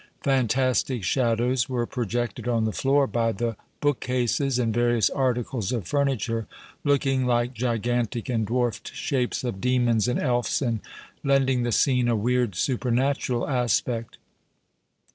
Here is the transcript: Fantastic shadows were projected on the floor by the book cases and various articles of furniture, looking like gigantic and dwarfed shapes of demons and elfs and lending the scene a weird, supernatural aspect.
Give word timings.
Fantastic 0.23 1.03
shadows 1.03 1.69
were 1.69 1.85
projected 1.85 2.47
on 2.47 2.65
the 2.65 2.71
floor 2.71 3.05
by 3.05 3.31
the 3.31 3.55
book 3.81 3.99
cases 3.99 4.57
and 4.57 4.73
various 4.73 5.11
articles 5.11 5.71
of 5.71 5.87
furniture, 5.87 6.47
looking 6.83 7.27
like 7.27 7.53
gigantic 7.53 8.27
and 8.27 8.47
dwarfed 8.47 8.91
shapes 8.95 9.43
of 9.43 9.61
demons 9.61 10.07
and 10.07 10.19
elfs 10.19 10.59
and 10.59 10.79
lending 11.23 11.61
the 11.61 11.71
scene 11.71 12.07
a 12.07 12.15
weird, 12.15 12.55
supernatural 12.55 13.47
aspect. 13.47 14.17